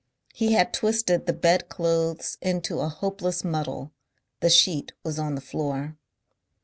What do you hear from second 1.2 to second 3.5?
the bed clothes into a hopeless